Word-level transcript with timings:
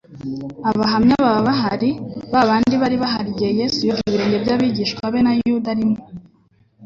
Abahamya 0.69 1.15
baba 1.23 1.41
bahari, 1.49 1.89
ba 2.31 2.41
bandi 2.49 2.75
bari 2.81 2.95
bahari 3.03 3.27
igihe 3.31 3.51
Yesu 3.61 3.79
yozaga 3.89 4.09
ibirenge 4.09 4.37
by'abigishwa 4.43 5.03
be 5.13 5.19
na 5.25 5.31
Yuda 5.47 5.69
arimo. 5.75 5.97